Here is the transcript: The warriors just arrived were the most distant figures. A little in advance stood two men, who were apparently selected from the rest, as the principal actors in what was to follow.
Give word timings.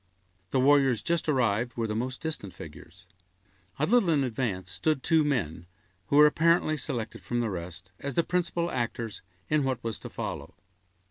The 0.49 0.59
warriors 0.59 1.03
just 1.03 1.29
arrived 1.29 1.77
were 1.77 1.85
the 1.85 1.95
most 1.95 2.21
distant 2.21 2.53
figures. 2.55 3.05
A 3.77 3.85
little 3.85 4.09
in 4.09 4.23
advance 4.23 4.71
stood 4.71 5.03
two 5.03 5.23
men, 5.23 5.67
who 6.07 6.15
were 6.17 6.25
apparently 6.25 6.75
selected 6.75 7.21
from 7.21 7.39
the 7.39 7.51
rest, 7.51 7.91
as 7.99 8.15
the 8.15 8.23
principal 8.23 8.71
actors 8.71 9.21
in 9.47 9.63
what 9.63 9.83
was 9.83 9.99
to 9.99 10.09
follow. 10.09 10.55